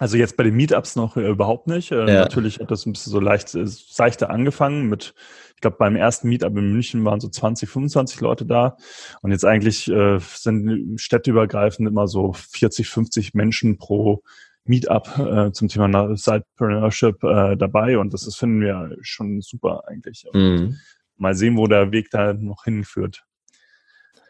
[0.00, 1.92] Also jetzt bei den Meetups noch äh, überhaupt nicht.
[1.92, 2.20] Äh, ja.
[2.22, 5.14] Natürlich hat das ein bisschen so leicht, äh, seichter angefangen mit
[5.60, 8.78] ich glaube, beim ersten Meetup in München waren so 20, 25 Leute da.
[9.20, 14.22] Und jetzt eigentlich äh, sind städteübergreifend immer so 40, 50 Menschen pro
[14.64, 17.98] Meetup äh, zum Thema Sidepreneurship äh, dabei.
[17.98, 20.24] Und das ist, finden wir schon super eigentlich.
[20.32, 20.78] Mhm.
[21.18, 23.26] Mal sehen, wo der Weg da noch hinführt.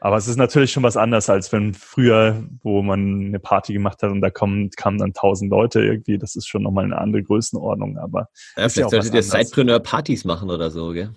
[0.00, 4.02] Aber es ist natürlich schon was anderes, als wenn früher, wo man eine Party gemacht
[4.02, 6.16] hat und da kommen, kamen dann tausend Leute irgendwie.
[6.16, 7.98] Das ist schon nochmal eine andere Größenordnung.
[7.98, 11.10] Aber ja, vielleicht ja solltet ihr Sidepreneur-Partys machen oder so, gell?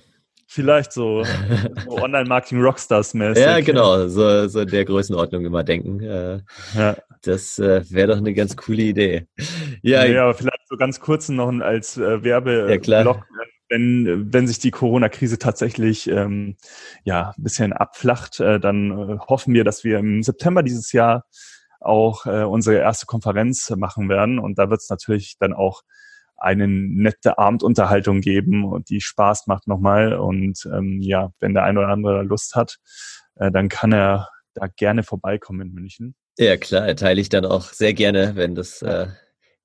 [0.47, 1.23] Vielleicht so,
[1.85, 3.41] so Online-Marketing-Rockstars-mäßig.
[3.41, 6.01] Ja, genau, so, so der Größenordnung immer denken.
[6.01, 6.41] Äh,
[6.75, 6.97] ja.
[7.23, 9.27] Das äh, wäre doch eine ganz coole Idee.
[9.81, 13.43] Ja, ja, aber vielleicht so ganz kurz noch als äh, Werbeblock, ja,
[13.73, 16.55] wenn, wenn sich die Corona-Krise tatsächlich ähm,
[17.03, 21.25] ja, ein bisschen abflacht, äh, dann äh, hoffen wir, dass wir im September dieses Jahr
[21.79, 24.37] auch äh, unsere erste Konferenz machen werden.
[24.37, 25.81] Und da wird es natürlich dann auch
[26.37, 30.13] eine nette Abendunterhaltung geben und die Spaß macht nochmal.
[30.13, 32.77] Und ähm, ja, wenn der ein oder andere Lust hat,
[33.35, 36.15] äh, dann kann er da gerne vorbeikommen in München.
[36.37, 39.07] Ja, klar, teile ich dann auch sehr gerne, wenn das äh,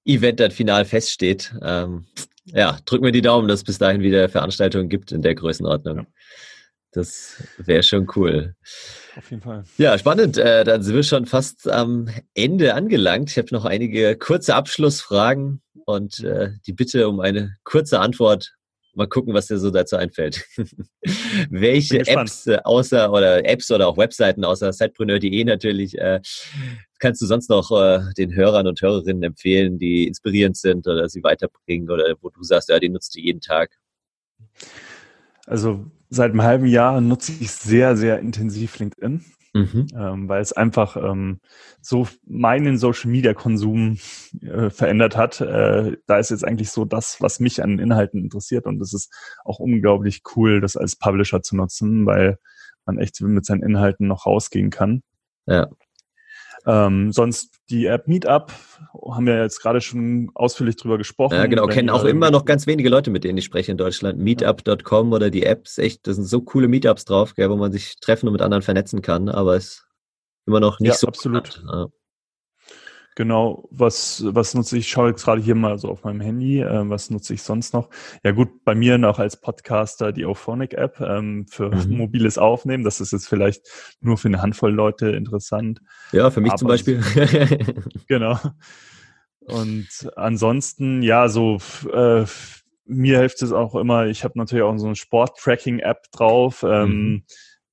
[0.05, 1.55] Event dann final feststeht.
[1.63, 2.07] Ähm,
[2.53, 5.99] ja, drück mir die Daumen, dass es bis dahin wieder Veranstaltungen gibt in der Größenordnung.
[5.99, 6.07] Ja.
[6.93, 8.55] Das wäre schon cool.
[9.17, 9.65] Auf jeden Fall.
[9.77, 10.39] Ja, spannend.
[10.39, 13.31] Äh, dann sind wir schon fast am Ende angelangt.
[13.31, 18.55] Ich habe noch einige kurze Abschlussfragen und äh, die Bitte um eine kurze Antwort.
[18.95, 20.45] Mal gucken, was dir so dazu einfällt.
[21.51, 26.21] Welche Apps äh, außer oder Apps oder auch Webseiten außer Sidepreneur.de natürlich äh,
[26.99, 31.23] kannst du sonst noch äh, den Hörern und Hörerinnen empfehlen, die inspirierend sind oder sie
[31.23, 33.79] weiterbringen oder wo du sagst, ja, den nutzt du jeden Tag?
[35.47, 39.25] Also seit einem halben Jahr nutze ich sehr, sehr intensiv LinkedIn.
[39.55, 39.87] Mhm.
[39.97, 41.41] Ähm, weil es einfach ähm,
[41.81, 43.99] so meinen Social Media Konsum
[44.43, 45.41] äh, verändert hat.
[45.41, 49.11] Äh, da ist jetzt eigentlich so das, was mich an Inhalten interessiert und es ist
[49.45, 52.39] auch unglaublich cool, das als Publisher zu nutzen, weil
[52.85, 55.03] man echt mit seinen Inhalten noch rausgehen kann.
[55.47, 55.69] Ja.
[56.69, 58.53] Ähm, sonst die App Meetup
[59.11, 61.35] haben wir jetzt gerade schon ausführlich drüber gesprochen.
[61.35, 64.19] Ja, genau, kennen auch immer noch ganz wenige Leute, mit denen ich spreche in Deutschland.
[64.19, 67.97] Meetup.com oder die Apps, echt, das sind so coole Meetups drauf, gell, wo man sich
[68.01, 69.87] treffen und mit anderen vernetzen kann, aber es ist
[70.47, 71.65] immer noch nicht ja, so absolut.
[71.67, 71.89] Ja.
[73.19, 74.87] Genau, was, was nutze ich?
[74.87, 76.61] Ich schaue jetzt gerade hier mal so auf meinem Handy.
[76.61, 77.91] Äh, was nutze ich sonst noch?
[78.23, 81.97] Ja gut, bei mir noch als Podcaster die Auphonic-App ähm, für mhm.
[81.97, 82.85] mobiles Aufnehmen.
[82.85, 83.67] Das ist jetzt vielleicht
[84.01, 85.81] nur für eine Handvoll Leute interessant.
[86.13, 87.03] Ja, für mich Aber zum Beispiel.
[88.07, 88.39] genau.
[89.41, 91.59] Und ansonsten, ja, so
[91.93, 92.25] äh,
[92.85, 96.63] mir hilft es auch immer, ich habe natürlich auch so eine Sport-Tracking-App drauf.
[96.63, 97.25] Ähm, mhm.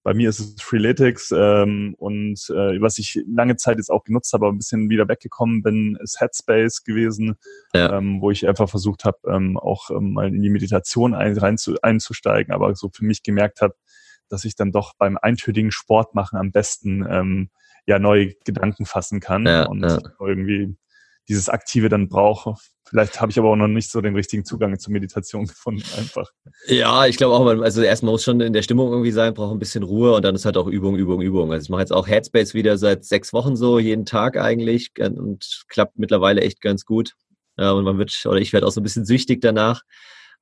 [0.05, 4.31] Bei mir ist es Freeletics ähm, und äh, was ich lange Zeit jetzt auch genutzt
[4.33, 7.37] habe, aber ein bisschen wieder weggekommen bin, ist Headspace gewesen,
[7.73, 7.97] ja.
[7.97, 11.57] ähm, wo ich einfach versucht habe, ähm, auch ähm, mal in die Meditation ein, rein
[11.57, 13.73] zu, einzusteigen, aber so für mich gemerkt habe,
[14.29, 17.49] dass ich dann doch beim eintötigen Sport machen am besten ähm,
[17.87, 19.97] ja neue Gedanken fassen kann ja, und ja.
[20.19, 20.77] irgendwie
[21.27, 22.55] dieses Aktive dann brauche.
[22.87, 26.29] Vielleicht habe ich aber auch noch nicht so den richtigen Zugang zur Meditation gefunden, einfach.
[26.67, 29.59] Ja, ich glaube auch, also erstmal muss schon in der Stimmung irgendwie sein, braucht ein
[29.59, 31.51] bisschen Ruhe und dann ist halt auch Übung, Übung, Übung.
[31.51, 35.63] Also ich mache jetzt auch Headspace wieder seit sechs Wochen so, jeden Tag eigentlich und
[35.67, 37.13] klappt mittlerweile echt ganz gut.
[37.57, 39.81] Und man wird, oder ich werde auch so ein bisschen süchtig danach.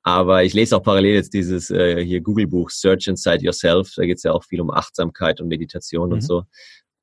[0.05, 3.93] Aber ich lese auch parallel jetzt dieses äh, hier Google-Buch Search Inside Yourself.
[3.95, 6.13] Da geht es ja auch viel um Achtsamkeit und Meditation mhm.
[6.15, 6.43] und so.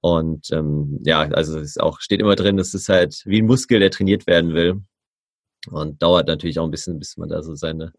[0.00, 3.46] Und ähm, ja, also es ist auch, steht immer drin, das ist halt wie ein
[3.46, 4.82] Muskel, der trainiert werden will.
[5.70, 7.92] Und dauert natürlich auch ein bisschen, bis man da so seine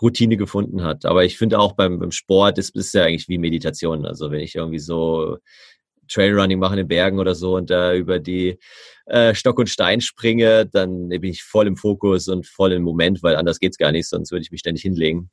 [0.00, 1.04] Routine gefunden hat.
[1.04, 4.04] Aber ich finde auch beim, beim Sport ist es ja eigentlich wie Meditation.
[4.04, 5.38] Also wenn ich irgendwie so
[6.08, 8.58] Trailrunning mache in den Bergen oder so und da über die
[9.06, 13.22] äh, Stock und Stein springe, dann bin ich voll im Fokus und voll im Moment,
[13.22, 15.30] weil anders geht's gar nicht, sonst würde ich mich ständig hinlegen.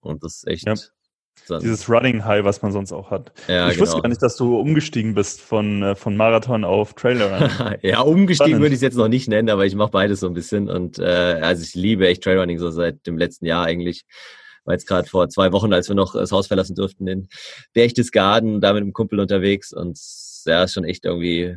[0.00, 0.74] Und das ist echt, ja.
[1.48, 3.32] Dann Dieses Running High, was man sonst auch hat.
[3.48, 3.86] Ja, ich genau.
[3.86, 8.50] wusste gar nicht, dass du umgestiegen bist von, äh, von Marathon auf Trailer ja, umgestiegen
[8.50, 8.62] Spannend.
[8.62, 10.68] würde ich es jetzt noch nicht nennen, aber ich mache beides so ein bisschen.
[10.68, 14.04] Und äh, also ich liebe echt Trailrunning so seit dem letzten Jahr eigentlich.
[14.64, 17.28] War jetzt gerade vor zwei Wochen, als wir noch das Haus verlassen durften, in
[17.72, 19.72] Berchtesgaden, da mit einem Kumpel unterwegs.
[19.72, 19.98] Und
[20.44, 21.56] ja, ist schon echt irgendwie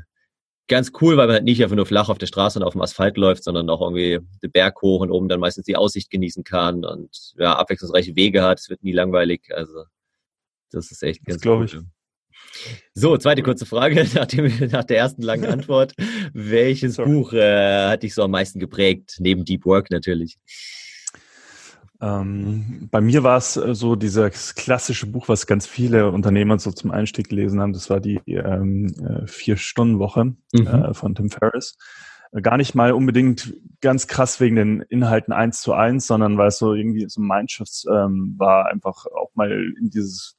[0.67, 2.81] ganz cool, weil man halt nicht einfach nur flach auf der Straße und auf dem
[2.81, 6.43] Asphalt läuft, sondern auch irgendwie den Berg hoch und oben dann meistens die Aussicht genießen
[6.43, 8.59] kann und ja, abwechslungsreiche Wege hat.
[8.59, 9.49] Es wird nie langweilig.
[9.53, 9.83] Also
[10.71, 11.77] das ist echt ganz glaube ich.
[12.93, 15.93] So, zweite kurze Frage nach, dem, nach der ersten langen Antwort.
[16.33, 17.09] Welches Sorry.
[17.09, 19.17] Buch äh, hat dich so am meisten geprägt?
[19.19, 20.37] Neben Deep Work natürlich.
[22.03, 26.71] Ähm, bei mir war es äh, so dieses klassische Buch, was ganz viele Unternehmer so
[26.71, 27.71] zum Einstieg gelesen haben.
[27.71, 30.67] Das war die ähm, äh, Vier-Stunden-Woche mhm.
[30.67, 31.77] äh, von Tim Ferriss.
[32.33, 36.49] Äh, gar nicht mal unbedingt ganz krass wegen den Inhalten eins zu eins, sondern weil
[36.49, 40.35] es so irgendwie so Mindshift ähm, war, einfach auch mal in dieses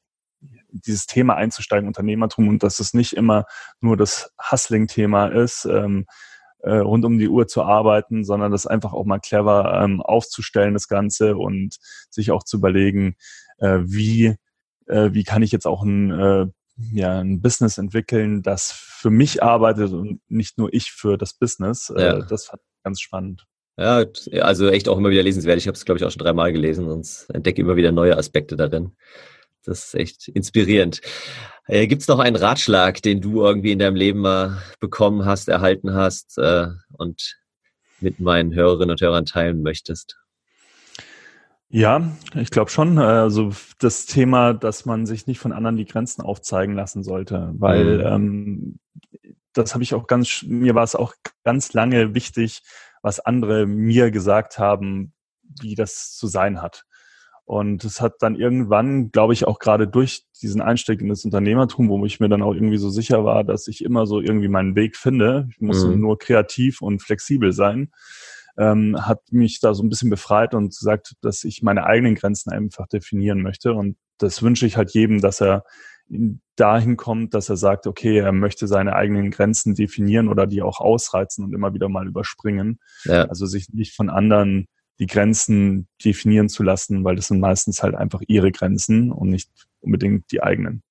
[0.71, 3.47] dieses Thema einzusteigen, Unternehmertum, und dass es nicht immer
[3.81, 6.05] nur das Hustling-Thema ist, ähm,
[6.65, 10.75] äh, rund um die Uhr zu arbeiten, sondern das einfach auch mal clever ähm, aufzustellen,
[10.75, 11.77] das Ganze und
[12.11, 13.17] sich auch zu überlegen,
[13.59, 14.37] äh, wie,
[14.87, 16.47] äh, wie kann ich jetzt auch ein, äh,
[16.93, 21.93] ja, ein Business entwickeln, das für mich arbeitet und nicht nur ich für das Business.
[21.95, 22.23] Äh, ja.
[22.23, 23.45] Das fand ich ganz spannend.
[23.77, 24.05] Ja,
[24.41, 25.59] also echt auch immer wieder lesenswert.
[25.59, 28.57] Ich habe es, glaube ich, auch schon dreimal gelesen und entdecke immer wieder neue Aspekte
[28.57, 28.93] darin.
[29.65, 31.01] Das ist echt inspirierend.
[31.67, 35.49] Äh, Gibt es noch einen Ratschlag, den du irgendwie in deinem Leben mal bekommen hast,
[35.49, 37.37] erhalten hast äh, und
[38.01, 40.19] mit meinen Hörerinnen und Hörern teilen möchtest?
[41.69, 42.99] Ja, ich glaube schon.
[42.99, 47.99] Also das Thema, dass man sich nicht von anderen die Grenzen aufzeigen lassen sollte, weil
[47.99, 48.07] mhm.
[48.07, 48.79] ähm,
[49.55, 52.63] das habe ich auch ganz, mir war es auch ganz lange wichtig,
[53.03, 55.15] was andere mir gesagt haben,
[55.61, 56.85] wie das zu sein hat.
[57.47, 61.91] Und es hat dann irgendwann, glaube ich, auch gerade durch diesen Einstieg in das Unternehmertum,
[61.91, 64.77] wo ich mir dann auch irgendwie so sicher war, dass ich immer so irgendwie meinen
[64.77, 65.47] Weg finde.
[65.51, 66.01] Ich muss mhm.
[66.01, 67.91] nur kreativ und flexibel sein.
[68.57, 72.51] Ähm, hat mich da so ein bisschen befreit und gesagt, dass ich meine eigenen Grenzen
[72.51, 73.75] einfach definieren möchte.
[73.75, 75.65] Und das wünsche ich halt jedem, dass er
[76.57, 80.81] dahin kommt, dass er sagt, okay, er möchte seine eigenen Grenzen definieren oder die auch
[80.81, 82.79] ausreizen und immer wieder mal überspringen.
[83.05, 83.25] Ja.
[83.25, 87.95] Also sich nicht von anderen die Grenzen definieren zu lassen, weil das sind meistens halt
[87.95, 90.83] einfach ihre Grenzen und nicht unbedingt die eigenen.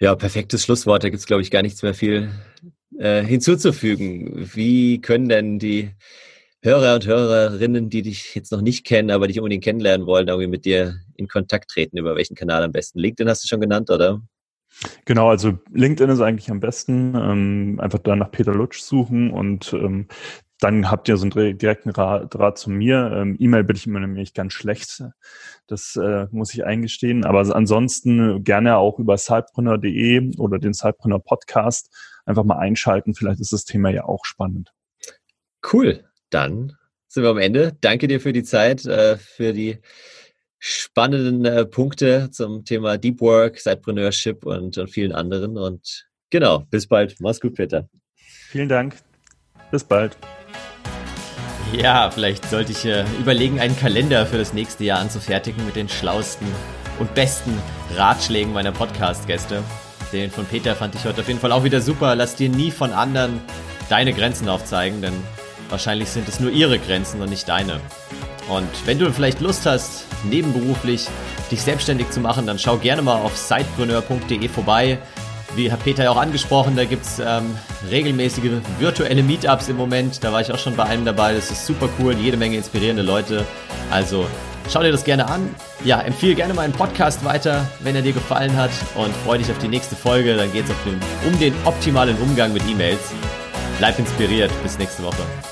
[0.00, 1.04] Ja, perfektes Schlusswort.
[1.04, 2.30] Da gibt's glaube ich, gar nichts mehr viel
[2.98, 4.50] äh, hinzuzufügen.
[4.54, 5.90] Wie können denn die
[6.62, 10.48] Hörer und Hörerinnen, die dich jetzt noch nicht kennen, aber dich unbedingt kennenlernen wollen, irgendwie
[10.48, 11.96] mit dir in Kontakt treten?
[11.96, 12.98] Über welchen Kanal am besten?
[12.98, 14.20] LinkedIn hast du schon genannt, oder?
[15.04, 17.14] Genau, also LinkedIn ist eigentlich am besten.
[17.14, 20.06] Ähm, einfach da nach Peter Lutsch suchen und ähm,
[20.60, 23.10] dann habt ihr so einen direkten Draht zu mir.
[23.14, 25.02] Ähm, E-Mail bin ich immer nämlich ganz schlecht.
[25.66, 27.24] Das äh, muss ich eingestehen.
[27.24, 31.90] Aber ansonsten gerne auch über sidepreneur.de oder den Sidepreneur Podcast
[32.26, 33.14] einfach mal einschalten.
[33.14, 34.72] Vielleicht ist das Thema ja auch spannend.
[35.72, 36.04] Cool.
[36.28, 36.76] Dann
[37.08, 37.76] sind wir am Ende.
[37.80, 39.78] Danke dir für die Zeit, äh, für die
[40.58, 45.56] spannenden äh, Punkte zum Thema Deep Work, Sidepreneurship und, und vielen anderen.
[45.56, 47.16] Und genau, bis bald.
[47.18, 47.88] Mach's gut, Peter.
[48.14, 48.96] Vielen Dank.
[49.70, 50.16] Bis bald.
[51.72, 55.88] Ja, vielleicht sollte ich äh, überlegen, einen Kalender für das nächste Jahr anzufertigen mit den
[55.88, 56.46] schlauesten
[56.98, 57.56] und besten
[57.96, 59.62] Ratschlägen meiner Podcast-Gäste.
[60.12, 62.16] Den von Peter fand ich heute auf jeden Fall auch wieder super.
[62.16, 63.40] Lass dir nie von anderen
[63.88, 65.12] deine Grenzen aufzeigen, denn
[65.68, 67.80] wahrscheinlich sind es nur ihre Grenzen und nicht deine.
[68.48, 71.06] Und wenn du vielleicht Lust hast, nebenberuflich
[71.52, 74.98] dich selbstständig zu machen, dann schau gerne mal auf sidepreneur.de vorbei
[75.56, 77.56] wie hat Peter ja auch angesprochen, da gibt es ähm,
[77.90, 80.22] regelmäßige virtuelle Meetups im Moment.
[80.22, 81.34] Da war ich auch schon bei einem dabei.
[81.34, 83.44] Das ist super cool, jede Menge inspirierende Leute.
[83.90, 84.26] Also
[84.70, 85.54] schau dir das gerne an.
[85.84, 88.70] Ja, empfehle gerne meinen Podcast weiter, wenn er dir gefallen hat.
[88.94, 90.36] Und freue dich auf die nächste Folge.
[90.36, 90.70] Dann geht es
[91.26, 93.00] um den optimalen Umgang mit E-Mails.
[93.78, 94.50] Bleib inspiriert.
[94.62, 95.49] Bis nächste Woche.